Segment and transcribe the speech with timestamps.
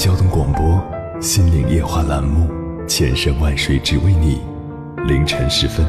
[0.00, 0.64] 交通广播
[1.20, 2.50] 《心灵夜话》栏目，
[2.88, 4.40] 千山万水只为你，
[5.06, 5.84] 凌晨时分，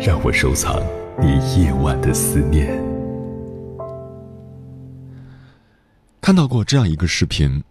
[0.00, 0.82] 让我收藏
[1.20, 2.82] 你夜晚的思念。
[6.18, 7.62] 看到过这样一个视频，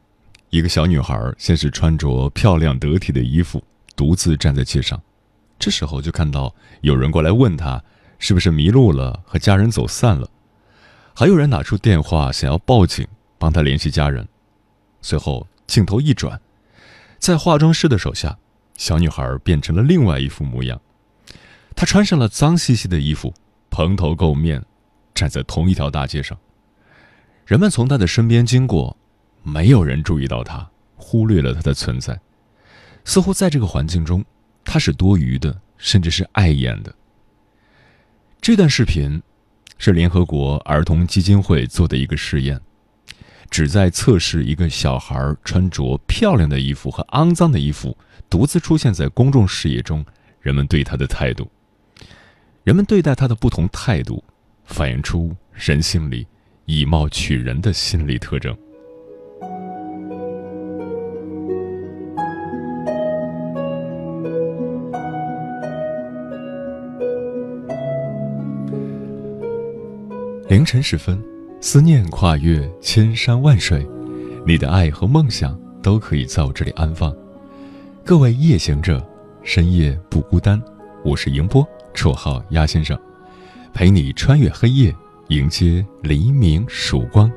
[0.52, 3.64] 一个小女孩先是穿着漂亮得体的衣服，
[3.96, 5.02] 独自站在街上，
[5.58, 7.84] 这时候就看到有人过来问她
[8.20, 10.30] 是不是迷路了，和家人走散了，
[11.16, 13.08] 还有人拿出电话想要报警。
[13.40, 14.28] 帮她联系家人，
[15.02, 16.42] 随后镜头一转，
[17.18, 18.38] 在化妆师的手下，
[18.76, 20.82] 小女孩变成了另外一副模样。
[21.78, 23.34] 她穿上了脏兮兮的衣服，
[23.70, 24.62] 蓬头垢面，
[25.16, 26.38] 站在同一条大街上。
[27.46, 28.98] 人们从她的身边经过，
[29.44, 32.20] 没有人注意到她，忽略了她的存在。
[33.06, 34.26] 似乎在这个环境中，
[34.66, 36.94] 她是多余的，甚至是碍眼的。
[38.42, 39.24] 这段视频
[39.78, 42.60] 是联合国儿童基金会做的一个试验。
[43.52, 47.96] 旨在测试一个小孩穿着漂亮的衣服和肮脏的衣服
[48.30, 50.06] 独自出现在公众视野中，
[50.40, 51.52] 人们对他的态度。
[52.64, 54.24] 人们对待他的不同态度，
[54.64, 56.26] 反映出人性里
[56.64, 58.58] 以貌取人的心理特征。
[70.48, 71.22] 凌晨时分。
[71.64, 73.88] 思念跨越千山万水，
[74.48, 77.16] 你的爱和梦想都可以在我这里安放。
[78.04, 79.00] 各位夜行者，
[79.44, 80.60] 深夜不孤单。
[81.06, 81.64] 我是迎波，
[81.94, 83.00] 绰号鸭先生，
[83.76, 84.92] 陪你穿越黑夜，
[85.28, 87.32] 迎接黎明曙光。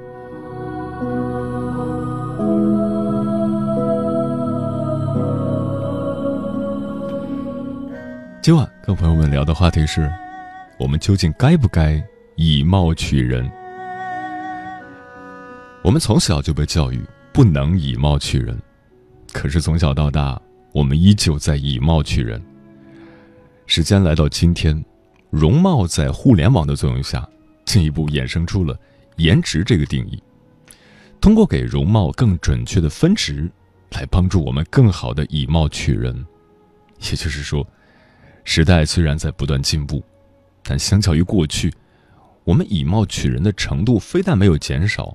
[8.41, 10.11] 今晚跟朋友们聊的话题是：
[10.79, 12.03] 我们究竟该不该
[12.37, 13.47] 以貌取人？
[15.85, 16.99] 我们从小就被教育
[17.31, 18.59] 不能以貌取人，
[19.35, 20.41] 可是从小到大，
[20.73, 22.43] 我们依旧在以貌取人。
[23.67, 24.83] 时间来到今天，
[25.29, 27.29] 容貌在互联网的作用下，
[27.67, 28.75] 进一步衍生出了
[29.17, 30.23] 颜值这个定义。
[31.21, 33.47] 通过给容貌更准确的分值，
[33.91, 36.17] 来帮助我们更好的以貌取人。
[37.01, 37.67] 也就是说，
[38.43, 40.03] 时代虽然在不断进步，
[40.63, 41.71] 但相较于过去，
[42.43, 45.15] 我们以貌取人的程度非但没有减少。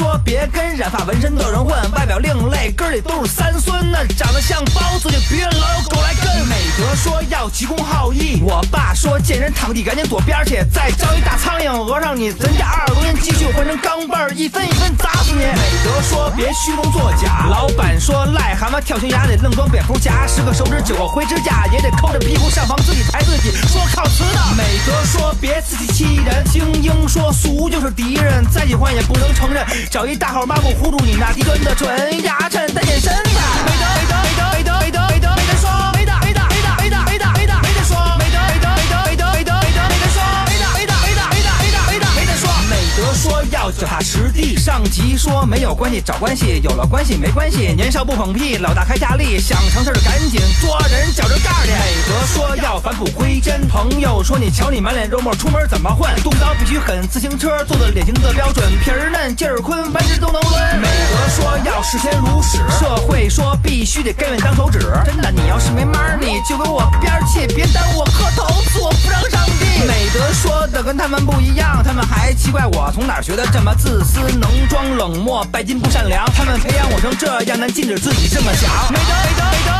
[0.00, 0.09] soir.
[0.40, 3.90] 别跟染发纹身的人混，外表另类，根里都是三孙。
[3.90, 6.30] 那长得像包子就别老有狗来跟。
[6.48, 10.64] 美德说要急公好义，我爸说见人躺地赶紧躲边去。
[10.72, 15.40] 再招一大苍蝇讹上你，人家二十多年积蓄换成钢镚儿，一分一分砸死你。
[15.40, 23.52] 美德说别虚荣作假，老板说癞蛤蟆跳悬崖得愣装蝙蝠侠，十个手指九个灰指甲也得抠着屁股上房自己抬自己。
[23.68, 24.40] 说靠词的。
[24.56, 29.64] 美德说别自欺欺人，精英说俗就是敌人，再喜欢也不能承认。
[29.90, 33.12] 找一大号抹布糊住你那低端的唇，牙碜带点身
[45.20, 47.74] 说没有关系找关系，有了关系没关系。
[47.76, 51.72] 年少不捧屁，老大开大力，想成事儿赶紧抓人脚着干去。
[51.72, 51.76] 美
[52.08, 53.68] 德说要返璞归真。
[53.68, 56.08] 朋友说你瞧你满脸肉沫，出门怎么混？
[56.22, 60.80] 动刀必须狠，自行车做的脸型的标准，皮儿嫩劲儿坤，弯直都能抡。
[60.80, 64.78] 美德说要视钱如屎，社会说必须得甘愿当手指。
[65.04, 69.39] 真的，你要是没 money，就给我边儿去，别耽误我磕头，做不让上。
[69.86, 74.50] 美德说的跟他们不一样，他们还奇怪我从哪儿学的这么自私能。
[74.70, 78.70] 装冷漠，拜金不善良，他们培养我成这样，但禁止自己这么想。
[78.92, 79.79] 美德美德美德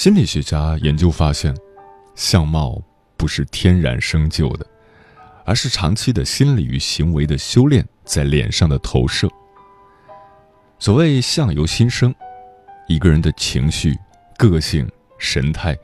[0.00, 1.54] 心理学家研究发现，
[2.14, 2.82] 相貌
[3.18, 4.66] 不是天然生就的，
[5.44, 9.28] 而是长期的心理与行为的修炼在脸上的投射。
[10.78, 12.14] 所谓“相由心生”，
[12.88, 13.94] 一个人的情绪、
[14.38, 15.76] 个性、神态，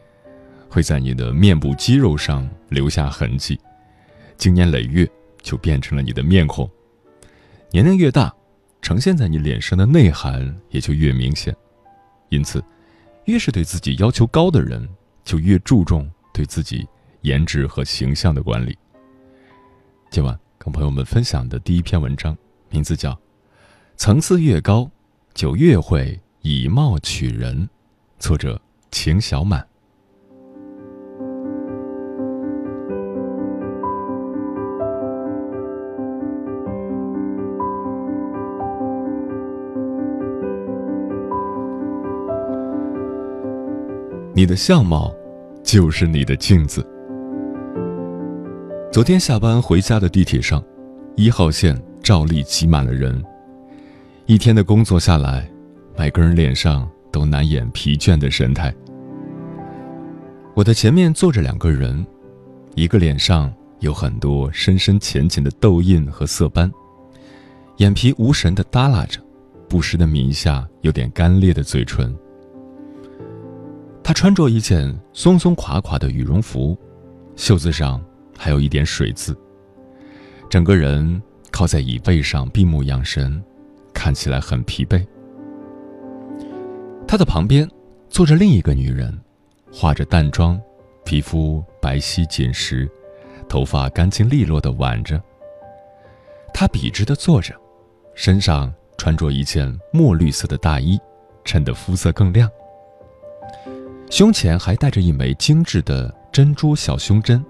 [0.66, 3.60] 会在你的面部肌肉上留下痕迹，
[4.38, 5.06] 经年累月
[5.42, 6.66] 就变成了你的面孔。
[7.70, 8.34] 年龄越大，
[8.80, 11.54] 呈现在你脸上的内涵也就越明显。
[12.30, 12.64] 因此，
[13.26, 14.88] 越是对自己要求高的人，
[15.24, 16.86] 就越注重对自己
[17.22, 18.76] 颜值和形象的管理。
[20.10, 22.36] 今晚跟朋友们分享的第一篇文章，
[22.70, 23.18] 名字叫。
[23.96, 24.88] 层次越高，
[25.34, 27.68] 就越会以貌取人。
[28.18, 28.60] 作者：
[28.92, 29.66] 秦小满。
[44.36, 45.10] 你的相貌，
[45.64, 46.86] 就是你的镜子。
[48.92, 50.62] 昨天下班回家的地铁上，
[51.16, 53.24] 一号线照例挤满了人。
[54.26, 55.50] 一天的工作下来，
[55.96, 58.74] 每个人脸上都难掩疲倦的神态。
[60.54, 62.06] 我的前面坐着两个人，
[62.74, 63.50] 一个脸上
[63.80, 66.70] 有很多深深浅浅的痘印和色斑，
[67.78, 69.18] 眼皮无神的耷拉着，
[69.66, 72.14] 不时的抿一下有点干裂的嘴唇。
[74.06, 76.78] 他穿着一件松松垮垮的羽绒服，
[77.34, 78.00] 袖子上
[78.38, 79.36] 还有一点水渍，
[80.48, 81.20] 整个人
[81.50, 83.42] 靠在椅背上闭目养神。
[83.92, 85.04] 看起来很疲惫。
[87.08, 87.68] 他的旁边
[88.08, 89.12] 坐着另一个女人，
[89.72, 90.60] 化着淡妆，
[91.04, 92.88] 皮肤白皙紧实，
[93.48, 95.20] 头发干净利落的挽着。
[96.54, 97.52] 他笔直的坐着，
[98.14, 100.96] 身上穿着一件墨绿色的大衣，
[101.44, 102.48] 衬得肤色更亮。
[104.10, 107.44] 胸前还戴着一枚精致的珍珠小胸针，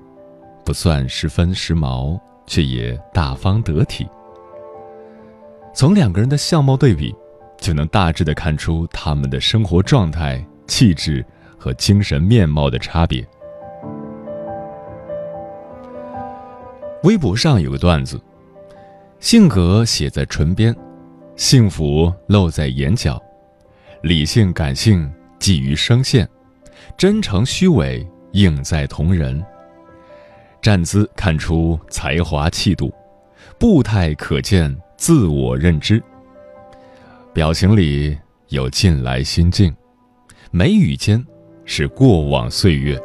[0.65, 4.07] 不算十分时髦，却也大方得体。
[5.75, 7.15] 从两个人的相貌对比，
[7.59, 11.25] 就能大致的看出他们的生活状态、气质
[11.59, 13.27] 和精神面貌的差别。
[17.03, 18.19] 微博上有个段子：
[19.21, 20.75] 性格写在唇边，
[21.37, 23.23] 幸福露在眼角，
[24.03, 26.29] 理性感性寄于声线，
[26.97, 29.45] 真诚虚伪映在瞳仁。
[30.63, 32.93] 站姿看出才华气度，
[33.59, 34.77] 步态可见。
[34.99, 36.03] 自我认知，
[37.35, 38.17] 表情里
[38.49, 39.77] 有近来心境，
[40.51, 41.23] 眉宇间
[41.67, 42.99] 是过往岁月。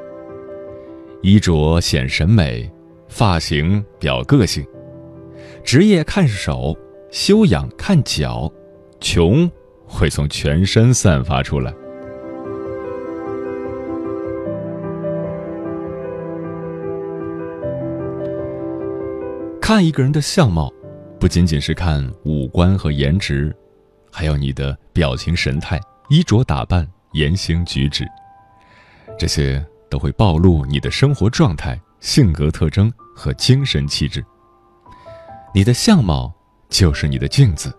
[1.22, 2.72] 衣着显审美，
[3.10, 4.66] 发型表个性，
[5.66, 6.74] 职业看手，
[7.12, 8.50] 修养看脚，
[9.02, 9.52] 穷
[9.86, 11.74] 会从全身散发出来。
[19.74, 20.70] 看一个人的相貌。
[21.18, 23.56] 不仅仅是看五官和颜值，
[24.12, 28.06] 还有你的表情神态、衣着打扮、言行举止，
[29.18, 34.22] 这些都会暴露你的生活状态、性格特征和精神气质。
[35.56, 36.34] 你的相貌
[36.68, 37.74] 就是你的镜子，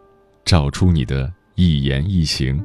[0.46, 2.58] 照出你的一言一行。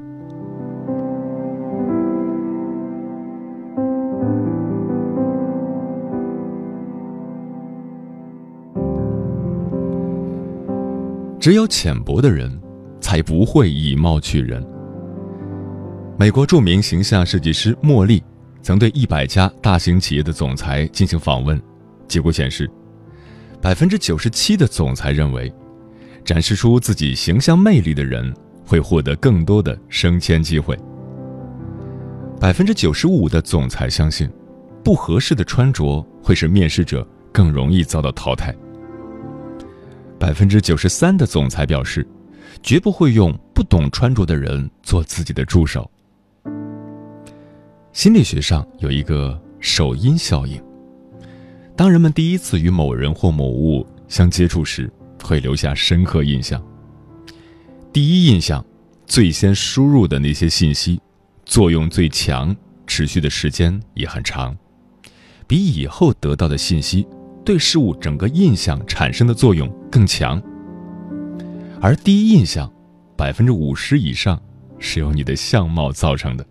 [11.47, 12.51] 只有浅薄的人，
[12.99, 14.61] 才不会以貌取人。
[16.19, 18.21] 美国著名形象设计师莫莉
[18.61, 21.57] 曾对一百家大型企业的总裁进行访问，
[22.05, 22.69] 结果显示，
[23.61, 25.49] 百分之九十七的总裁认为，
[26.25, 28.33] 展示出自己形象魅力的人，
[28.65, 30.77] 会获得更多的升迁机会。
[32.41, 34.29] 百分之九十五的总裁相信，
[34.83, 38.53] 不合适的穿着会使面试者更容易遭到淘汰。
[40.19, 42.07] 百分之九十三的总裁表示，
[42.63, 45.89] 绝不会用不懂穿着的人做自己的助手。
[47.93, 50.61] 心理学上有一个首因效应，
[51.75, 54.91] 当人们第一次与某人或某物相接触时，
[55.23, 56.63] 会留下深刻印象。
[57.91, 58.63] 第一印象，
[59.05, 60.99] 最先输入的那些信息，
[61.45, 62.55] 作用最强，
[62.85, 64.55] 持续的时间也很长，
[65.47, 67.07] 比以后得到的信息。
[67.47, 70.41] 对事物整个印象产生的作用更强，
[71.79, 72.69] 而第一印象，
[73.15, 74.37] 百分之五十以上
[74.79, 76.45] 是由你的相貌造成的。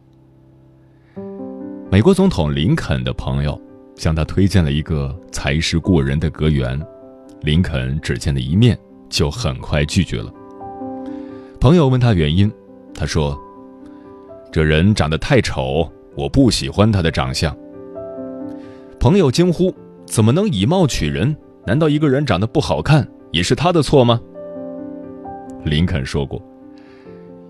[1.91, 3.61] 美国总统林肯的朋友
[3.95, 6.81] 向他推荐了一个才识过人的阁员，
[7.43, 8.75] 林肯只见了一面
[9.11, 10.33] 就很快拒绝了。
[11.61, 12.51] 朋友问他原因，
[12.95, 13.39] 他说
[14.51, 17.55] ：“这人长得太丑，我不喜欢他的长相。”
[18.99, 19.71] 朋友惊呼。
[20.07, 21.37] 怎么能以貌取人？
[21.67, 24.21] 难道一个人长得不好看也是他的错吗？
[25.65, 26.41] 林肯说过：“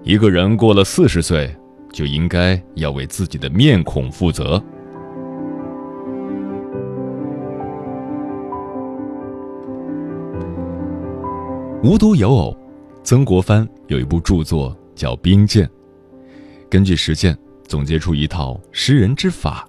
[0.02, 1.54] 一个人过了四十岁，
[1.92, 4.60] 就应该要为自己的面孔负责。”
[11.84, 12.56] 无独有偶，
[13.04, 15.66] 曾国藩有一部著作叫《兵谏》，
[16.70, 19.68] 根据实践总结出一套识人之法。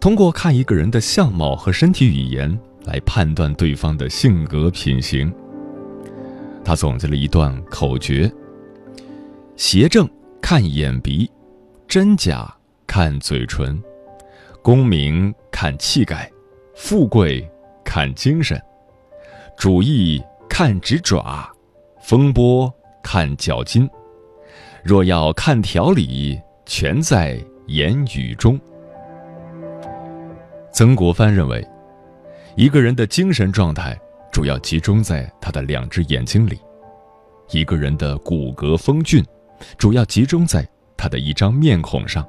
[0.00, 5.32] 通过看一个人的相貌和身体语言来判断对方的性格品行。
[6.64, 8.30] 他总结了一段口诀：
[9.56, 10.08] 邪正
[10.40, 11.30] 看眼鼻，
[11.88, 12.52] 真假
[12.86, 13.82] 看嘴唇，
[14.62, 16.30] 功名看气概，
[16.74, 17.48] 富贵
[17.84, 18.60] 看精神，
[19.56, 21.50] 主义看指爪，
[22.02, 22.72] 风波
[23.02, 23.88] 看脚筋。
[24.84, 28.60] 若要看条理，全在言语中。
[30.76, 31.66] 曾国藩认为，
[32.54, 33.98] 一个人的精神状态
[34.30, 36.56] 主要集中在他的两只眼睛里；
[37.50, 39.24] 一个人的骨骼风俊，
[39.78, 42.28] 主要集中在他的一张面孔上。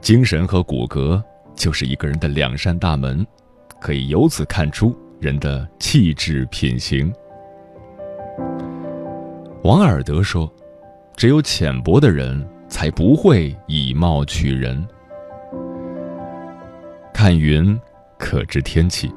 [0.00, 1.20] 精神和骨骼
[1.56, 3.26] 就是一个人的两扇大门，
[3.80, 7.12] 可以由此看出人的气质品行。
[9.64, 10.48] 王尔德说
[11.18, 14.86] ：“只有浅薄的人才不会以貌取人。”
[17.20, 17.76] 看云，
[18.16, 19.08] 可知天气；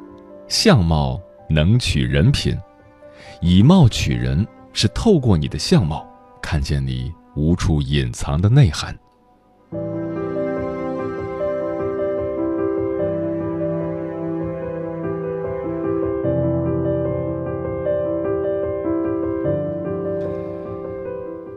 [0.48, 2.58] 相貌能取人品。
[3.41, 4.43] 以貌取人，
[4.74, 6.03] 是透过你的相貌，
[6.41, 8.98] 看见你无处隐藏的内涵。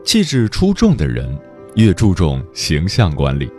[0.03, 1.35] 气质出众的人，
[1.73, 3.51] 越注重形象管理。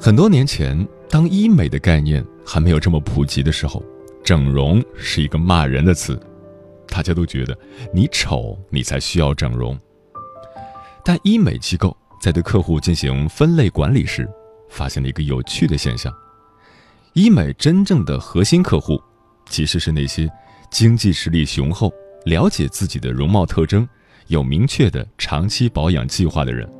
[0.00, 0.86] 很多年前。
[1.10, 3.82] 当医美的概念还没有这么普及的时候，
[4.22, 6.18] 整容是一个骂人的词，
[6.86, 7.58] 大家都觉得
[7.92, 9.76] 你丑，你才需要整容。
[11.04, 14.28] 但医美机构在对客户进行分类管理时，
[14.68, 16.14] 发现了一个有趣的现象：
[17.14, 19.02] 医美真正的核心客户，
[19.48, 20.30] 其实是那些
[20.70, 21.92] 经济实力雄厚、
[22.24, 23.86] 了解自己的容貌特征、
[24.28, 26.72] 有明确的长期保养计划的人。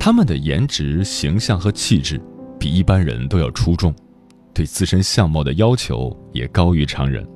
[0.00, 2.18] 他们的颜值、形象和气质。
[2.58, 3.94] 比一般人都要出众，
[4.52, 7.26] 对自身相貌的要求也高于常人。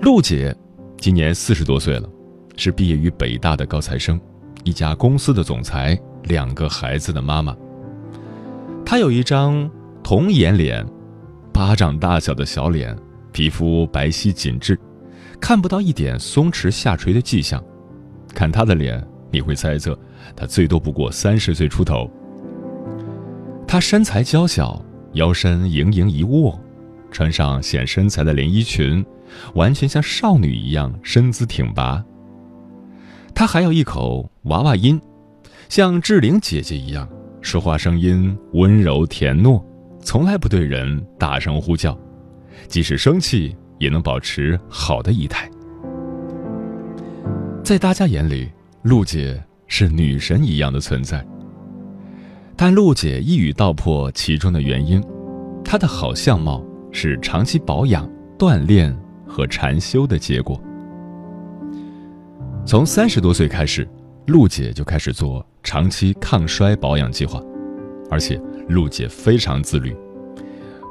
[0.00, 0.54] 陆姐
[0.96, 2.08] 今年四十多岁了，
[2.56, 4.20] 是毕业于北大的高材生，
[4.64, 7.56] 一家公司的总裁，两个孩子的妈妈。
[8.84, 9.70] 她有一张
[10.02, 10.84] 童颜脸，
[11.52, 12.96] 巴掌大小的小脸，
[13.32, 14.78] 皮肤白皙紧致，
[15.40, 17.62] 看不到一点松弛下垂的迹象。
[18.34, 19.98] 看她的脸，你会猜测
[20.34, 22.10] 她最多不过三十岁出头。
[23.72, 26.60] 她身材娇小，腰身盈盈一握，
[27.10, 29.02] 穿上显身材的连衣裙，
[29.54, 32.04] 完全像少女一样身姿挺拔。
[33.34, 35.00] 她还有一口娃娃音，
[35.70, 37.08] 像志玲姐姐一样，
[37.40, 39.64] 说话声音温柔甜糯，
[40.02, 41.98] 从来不对人大声呼叫，
[42.68, 45.50] 即使生气也能保持好的仪态。
[47.64, 48.50] 在大家眼里，
[48.82, 51.26] 陆姐是女神一样的存在。
[52.56, 55.02] 但陆姐一语道破其中的原因，
[55.64, 60.60] 她的好相貌是长期保养、锻炼和禅修的结果。
[62.64, 63.88] 从三十多岁开始，
[64.26, 67.42] 陆姐就开始做长期抗衰保养计划，
[68.08, 69.96] 而且陆姐非常自律，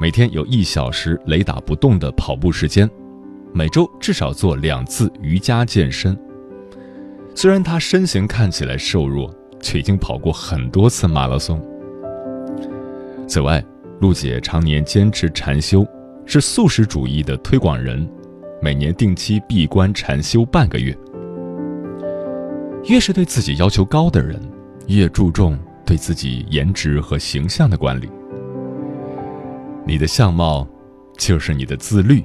[0.01, 2.89] 每天有一小时雷打不动的跑步时间，
[3.53, 6.17] 每周至少做两次瑜伽健身，
[7.33, 11.61] 虽然他身形看起来瘦弱，却已经跑过很多次马拉松。
[13.27, 13.63] 此外，
[13.99, 15.85] 陆姐常年坚持禅修，
[16.25, 18.07] 是素食主义的推广人，
[18.61, 20.97] 每年定期闭关禅修半个月。
[22.85, 24.41] 越是对自己要求高的人，
[24.87, 28.09] 越注重对自己颜值和形象的管理。
[29.85, 30.67] 你的相貌，
[31.17, 32.23] 就是你的自律，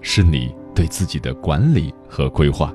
[0.00, 2.72] 是你对自己的管理和规划。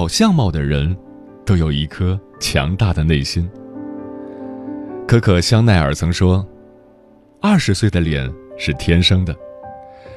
[0.00, 0.96] 好相貌的人，
[1.44, 3.46] 都有一颗强大的内心。
[5.06, 6.42] 可可香奈儿曾说
[7.38, 9.36] ：“二十岁的脸是天生的，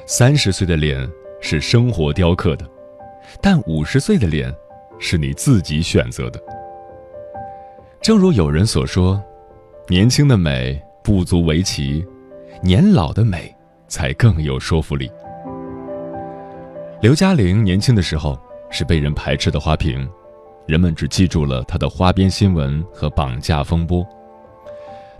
[0.06, 1.06] 三十岁的脸
[1.38, 2.66] 是生活雕刻的，
[3.42, 4.50] 但五十岁的脸
[4.98, 6.42] 是你自己选择的。”
[8.00, 9.22] 正如有人所说
[9.86, 12.02] ：“年轻的美不足为奇，
[12.62, 13.54] 年老的美
[13.86, 15.10] 才更有说服力。”
[17.02, 18.40] 刘嘉玲年轻的时候
[18.74, 20.04] 是被人排斥的花瓶，
[20.66, 24.04] 人们只记住了她的花边新闻和绑架风波。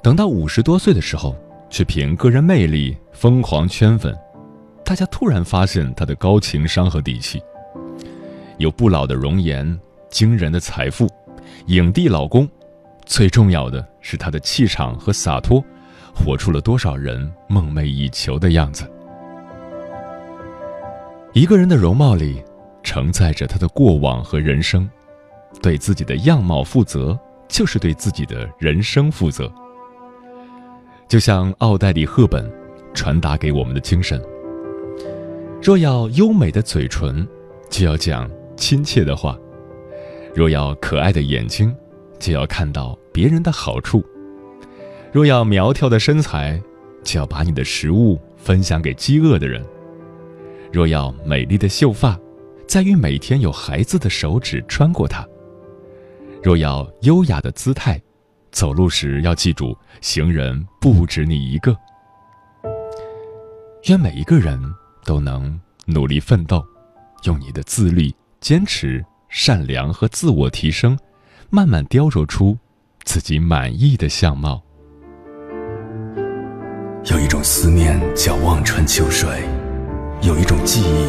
[0.02, 1.36] 等到五十多岁的时候，
[1.70, 4.12] 却凭个人魅力疯狂圈粉，
[4.84, 7.40] 大家突然发现他的高情商和底气，
[8.58, 9.80] 有不老的容颜、
[10.10, 11.08] 惊人的财富、
[11.66, 12.48] 影帝老公，
[13.06, 15.64] 最重要的是他的气场和洒脱，
[16.12, 18.90] 活出了多少人梦寐以求的样子。
[21.32, 22.42] 一个人的容貌里，
[22.84, 24.88] 承载着他的过往和人生，
[25.60, 29.50] 对自己的样貌负责，就是对自己的人生负责。
[31.08, 32.48] 就像奥黛丽·赫本
[32.92, 34.22] 传达给我们的精神：
[35.62, 37.26] 若要优美的嘴唇，
[37.70, 39.36] 就要讲亲切的话；
[40.34, 41.74] 若要可爱的眼睛，
[42.18, 44.00] 就要看到别人的好处；
[45.10, 46.60] 若要苗条的身材，
[47.02, 49.62] 就要把你的食物分享给饥饿的人；
[50.72, 52.18] 若要美丽的秀发，
[52.66, 55.24] 在于每天有孩子的手指穿过它；
[56.42, 58.00] 若要优雅的姿态。
[58.50, 61.76] 走路时要记住，行人不止你一个。
[63.88, 64.56] 愿每一个人
[65.04, 66.64] 都能努力奋斗，
[67.24, 70.96] 用你的自律、坚持、善良和自我提升，
[71.50, 72.56] 慢慢雕琢出
[73.02, 74.62] 自己满意的相貌。
[77.10, 79.42] 有一种思念叫望穿秋水，
[80.22, 81.08] 有一种记忆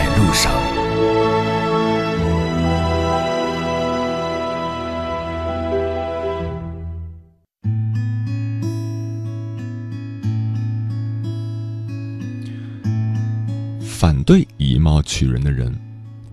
[14.31, 15.77] 对以貌取人的人，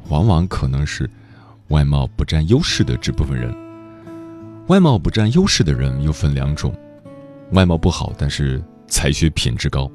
[0.08, 1.11] 往往可能是
[1.70, 3.52] 外貌不占优势的这部分人。
[4.68, 6.72] 外貌不占优势的人又分两种：
[7.54, 9.90] 外貌不好但是才学品质高；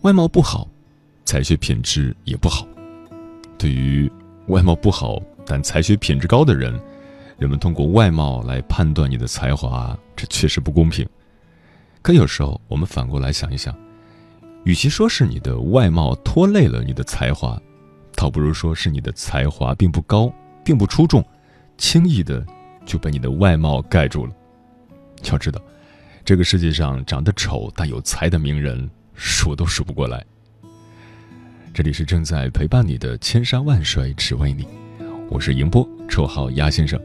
[0.00, 0.68] 外貌不好，
[1.24, 2.66] 才学品质也不好。
[3.56, 4.10] 对于
[4.48, 6.76] 外貌不好但才学品质高的人，
[7.38, 11.08] 人们通过外貌来判断你的才华，这确实不公平。
[12.02, 13.72] 可有时候我们反过来想一想，
[14.66, 17.56] 与其说是你的外貌拖累了你的才华，
[18.16, 20.30] 倒不如说是你的才华并不高，
[20.64, 21.24] 并不出众，
[21.78, 22.44] 轻易的。
[22.84, 24.32] 就被你的外貌盖住了。
[25.24, 25.60] 要知道，
[26.24, 30.24] 这个世界上长得丑但有才的名人数都数不过来。
[31.74, 34.68] 这里是正在陪伴你的千山万水只为你，
[35.28, 37.00] 我是迎波，绰号鸭先生。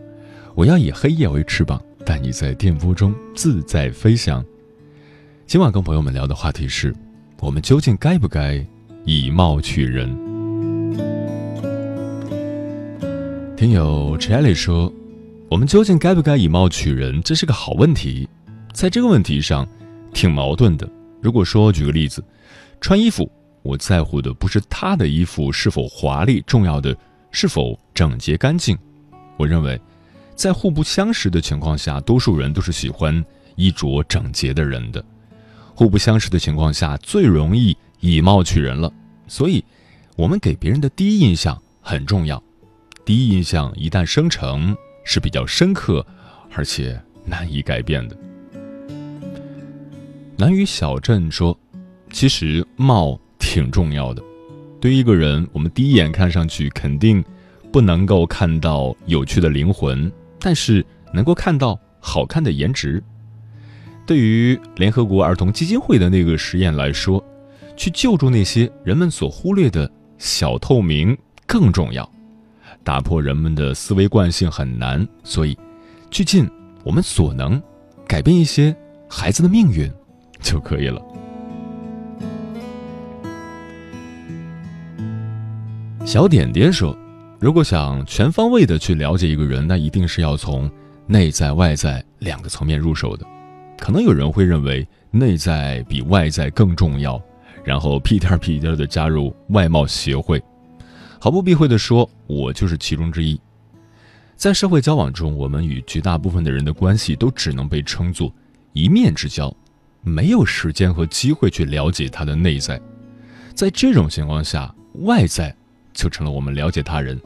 [0.54, 4.46] 我要以黑夜为翅膀，带你在电波中自在飞翔。
[5.48, 6.96] 今晚跟朋友们聊的话题是：
[7.42, 8.64] 我们究竟该不该
[9.04, 10.08] 以貌取人？
[13.58, 14.94] 听友 Cherry 说。
[15.50, 17.22] 我们究竟该不该以貌取人？
[17.24, 18.30] 这是个好问题，
[18.72, 19.68] 在这个问题上，
[20.14, 20.88] 挺矛盾的。
[21.20, 22.24] 如果说举个例子，
[22.80, 23.30] 穿衣服，
[23.64, 26.96] 我在乎的不是他的衣服是否华丽，重要的
[27.32, 28.78] 是否整洁干净。
[29.36, 29.82] 我认为，
[30.36, 33.26] 在互不相识的情况下，多数人都是喜欢
[33.56, 35.04] 衣着整洁的人的。
[35.82, 38.94] 互不相识的情况下，最容易以貌取人了。
[39.28, 39.66] 所以，
[40.16, 42.44] 我们给别人的第一印象很重要。
[43.04, 46.06] 第一印象一旦生成，是比较深刻，
[46.52, 48.16] 而且难以改变的。
[50.38, 51.60] 南屿小镇说
[52.14, 54.22] ：“其实貌挺重要的。
[54.80, 57.26] 对于一个人，我们第一眼看上去肯定
[57.72, 63.04] 不能够看到有趣的灵魂，但是能够看到好看的颜值。
[64.06, 67.24] 对于联合国儿童基金会的那个实验来说，
[67.78, 72.10] 去救助那些人们所忽略的小透明更重要。
[72.84, 75.58] 打破人们的思维惯性很难，所以
[76.10, 76.50] 去尽
[76.84, 77.62] 我们所能，
[78.08, 78.76] 改变一些
[79.08, 79.90] 孩子的命运
[80.42, 81.02] 就可以了。
[86.04, 86.98] 小点点说
[87.40, 90.70] ：“如果想全方位的去了解一个人，那一定是要从
[91.06, 93.26] 内在外在两个层面入手的。
[93.82, 97.20] 可能有人会认为内在比外在更重要，
[97.64, 100.40] 然后屁颠儿屁颠儿的加入外貌协会。
[101.20, 103.42] 毫不避讳的说，我就是其中之一。
[104.36, 108.32] 在社会交往中，我们与绝大部分的人的关系都只能被称作
[108.74, 109.52] 一面之交，
[110.04, 112.80] 没有时间和机会去了解他的内在。
[113.56, 115.54] 在这种情况下，外在。”
[115.92, 117.20] 就成了我们了解他人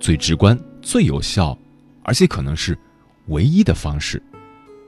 [0.00, 1.56] 最直观、最有效，
[2.02, 2.78] 而且可能是
[3.26, 4.22] 唯一的方式。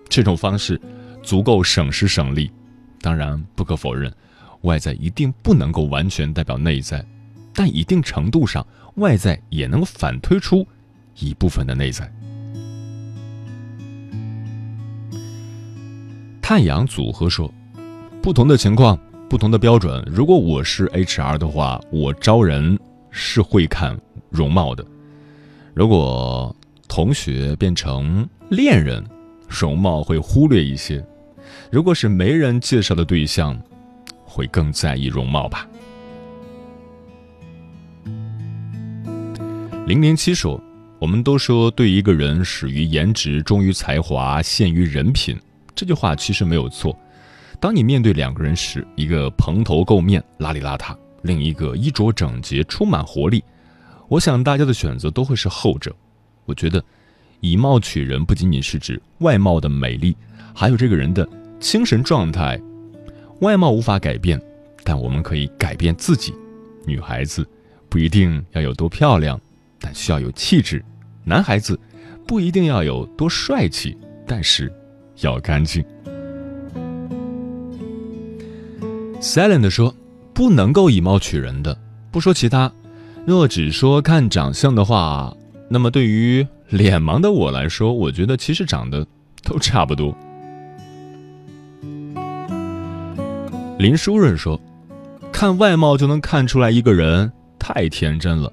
[0.09, 0.81] 这种方式
[1.29, 2.51] 足够省时省力。
[3.03, 4.11] 当然，不可否认，
[4.63, 7.05] 外在一定不能够完全代表内在，
[7.53, 10.67] 但一定程度上，外在也能反推出
[11.19, 12.11] 一部分的内在。
[16.41, 17.53] 太阳组合说
[18.23, 20.03] ：“不同的情况，不同的标准。
[20.11, 22.79] 如果我是 HR 的话，我招人。”
[23.11, 24.85] 是会看容貌的。
[25.75, 26.55] 如果
[26.89, 29.03] 同学变成恋人，
[29.49, 31.03] 容貌会忽略一些；
[31.71, 33.59] 如果是媒人介绍的对象，
[34.25, 35.69] 会更在意容貌吧。
[39.87, 40.59] 零零七说
[40.99, 45.39] ：“我们都说对一个人始于颜值，忠于才华，陷于人品。”
[45.77, 46.99] 这句话其实没有错。
[47.61, 50.97] 当你面对两个人时，一个蓬头垢面、邋里邋遢。
[51.23, 53.45] 另一个衣着整洁、充满活力，
[54.09, 55.95] 我想大家的选择都会是后者。
[56.47, 56.83] 我觉得，
[57.41, 60.17] 以貌取人不仅仅是指外貌的美丽，
[60.55, 61.29] 还有这个人的
[61.61, 62.61] 精神状态。
[63.41, 64.41] 外貌无法改变，
[64.83, 66.35] 但我们可以改变自己。
[66.85, 67.47] 女孩子
[67.89, 69.41] 不一定要有多漂亮，
[69.81, 70.79] 但需要有气质；
[71.25, 71.79] 男孩子
[72.27, 74.73] 不一定要有多帅气，但是
[75.21, 75.85] 要干净。
[79.21, 79.95] Silent 说。
[80.35, 81.77] 不能够以貌取人的，
[82.13, 82.73] 不说其他，
[83.27, 85.37] 若只说看长相的话，
[85.69, 89.05] 那么对于脸盲的我来说，我觉得其实长得
[89.43, 90.17] 都差不多。
[93.79, 94.61] 林书润说
[95.33, 98.53] ：“看外貌就能看出来一个人，太天真了。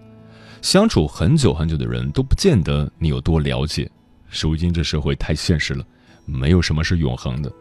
[0.62, 3.90] 相处很久很久的人都不见得你有多了解。
[4.30, 5.84] 如今这社会太现实了，
[6.26, 7.52] 没有什么是永恒的，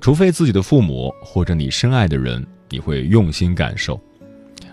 [0.00, 4.00] 除非自己的父母或者你深爱的人。”你会用心感受，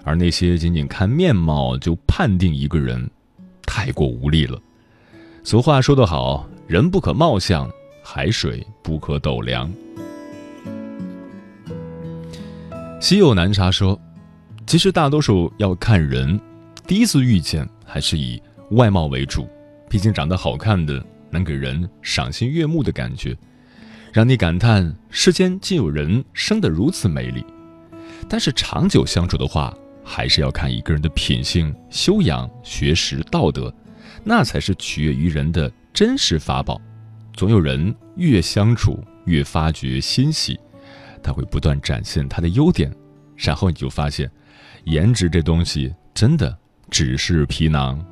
[0.05, 3.11] 而那些仅仅看面貌就判定一个人，
[3.63, 4.57] 太过无力了。
[5.43, 7.69] 俗话说得好，人不可貌相，
[8.01, 9.69] 海水不可斗量。
[12.99, 13.99] 稀有南茶说，
[14.67, 16.37] 其实大多数要看人，
[16.85, 19.47] 第一次遇见还是以外貌为主，
[19.89, 23.37] 毕竟长得好看的能给人赏心悦目的感觉，
[24.11, 27.43] 让你感叹世间竟有人生得如此美丽。
[28.27, 33.73] 但是长久相处的话，还是要看一个人的品性、修养、学识、道德，
[34.25, 36.79] 那才是取悦于人的真实法宝。
[37.33, 40.59] 总有人越相处越发觉欣喜，
[41.21, 42.93] 他会不断展现他的优点，
[43.35, 44.29] 然后你就发现，
[44.85, 46.57] 颜值这东西真的
[46.89, 48.03] 只是皮囊。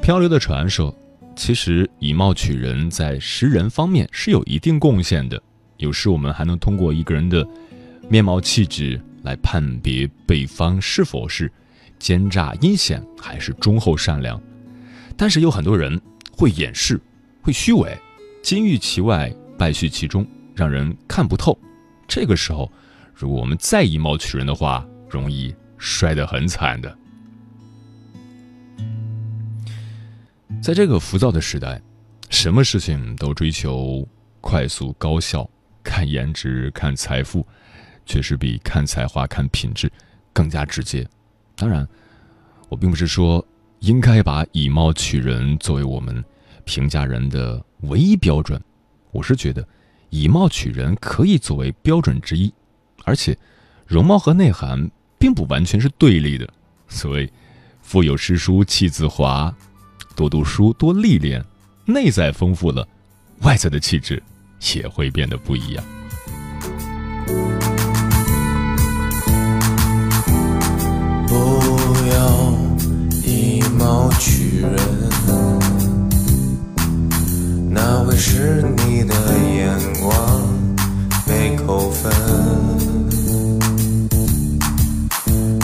[0.00, 0.94] 漂流的船说
[1.36, 5.40] ：“其实以貌取人，在识人方面是有一定贡献的。
[5.76, 7.46] 有时我们还能通过一个人的。”
[8.10, 11.50] 面貌气质来判别对方是否是
[12.00, 14.38] 奸诈阴险还是忠厚善良，
[15.16, 15.98] 但是有很多人
[16.32, 17.00] 会掩饰，
[17.40, 17.96] 会虚伪，
[18.42, 21.58] 金玉其外，败絮其中，让人看不透。
[22.06, 22.70] 这个时候，
[23.14, 26.98] 如果我们再以貌取人的话，容易摔得很惨的。
[30.62, 31.80] 在这个浮躁的时代，
[32.30, 34.06] 什么事情都追求
[34.40, 35.48] 快速高效，
[35.82, 37.46] 看颜值，看财富。
[38.04, 39.90] 确实比看才华、看品质
[40.32, 41.08] 更加直接。
[41.54, 41.86] 当然，
[42.68, 43.44] 我并不是说
[43.78, 46.22] 应该把以貌取人作为我们
[46.64, 48.60] 评价人的唯一标准。
[49.12, 49.66] 我是觉得，
[50.12, 52.52] 以貌取人可以作为标准之一，
[53.04, 53.34] 而且
[53.86, 56.46] 容貌和内涵并不完全是对立的。
[56.86, 57.32] 所谓
[57.80, 59.52] “腹有诗书气自华”，
[60.14, 61.42] 多读书、多历练，
[61.86, 62.86] 内在丰富了，
[63.40, 64.22] 外在的气质
[64.74, 65.82] 也会变得不一样。
[71.26, 71.34] 不
[72.10, 72.52] 要
[73.24, 74.76] 以貌取人，
[77.74, 79.14] 那会是你的
[79.56, 79.66] 眼
[80.02, 80.12] 光
[81.26, 82.12] 被扣分，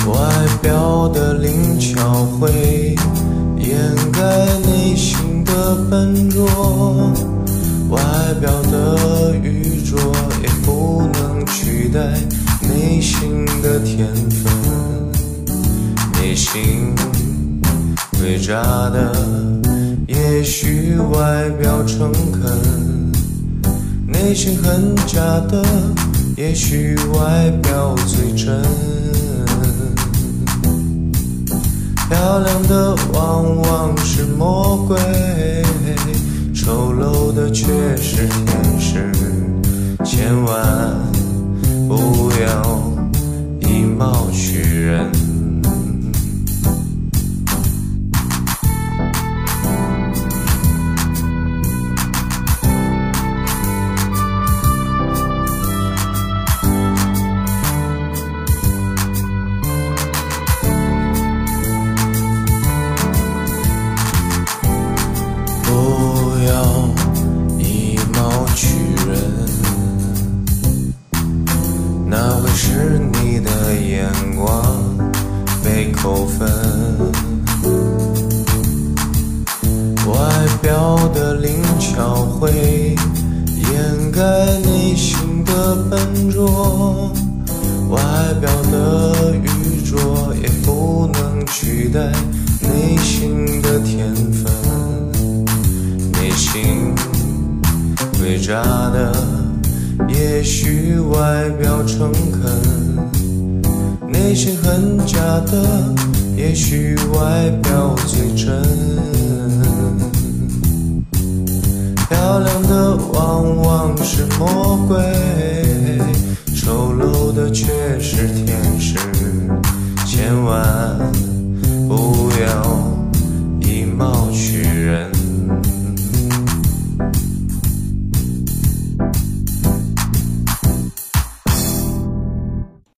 [0.06, 0.16] 外
[0.62, 2.96] 表的灵巧会
[3.58, 3.78] 掩
[4.10, 4.20] 盖
[4.64, 6.46] 内心的笨拙，
[7.90, 8.00] 外
[8.40, 10.00] 表的愚拙
[10.42, 12.00] 也不能取代
[12.62, 14.50] 内心的天分，
[16.14, 16.94] 内心
[18.18, 19.67] 会炸的。
[20.08, 22.50] 也许外表诚恳；
[24.06, 25.62] 内心很假的，
[26.34, 28.62] 也许外表最真。
[32.08, 34.98] 漂亮的往往是魔鬼，
[36.54, 37.66] 丑陋的却
[37.98, 39.12] 是天使。
[40.06, 40.96] 千万
[41.86, 42.80] 不要
[43.60, 45.27] 以貌取人。